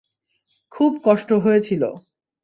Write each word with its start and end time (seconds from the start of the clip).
খুব 0.71 0.91
কষ্ট 1.05 1.29
হয়েছিল। 1.33 1.83